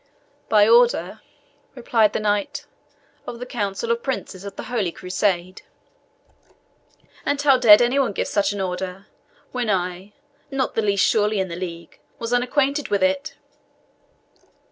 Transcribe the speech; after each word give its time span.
"By 0.49 0.67
order," 0.67 1.21
replied 1.75 2.13
the 2.13 2.19
knight, 2.19 2.65
"of 3.27 3.37
the 3.37 3.45
Council 3.45 3.91
of 3.91 4.01
Princes 4.01 4.43
of 4.43 4.55
the 4.55 4.63
Holy 4.63 4.91
Crusade." 4.91 5.61
"And 7.23 7.39
how 7.39 7.59
dared 7.59 7.83
any 7.83 7.99
one 7.99 8.07
to 8.15 8.15
give 8.15 8.27
such 8.27 8.51
an 8.51 8.61
order, 8.61 9.05
when 9.51 9.69
I 9.69 10.13
not 10.49 10.73
the 10.73 10.81
least, 10.81 11.05
surely, 11.05 11.39
in 11.39 11.49
the 11.49 11.55
league 11.55 11.99
was 12.17 12.33
unacquainted 12.33 12.87
with 12.87 13.03
it?" 13.03 13.35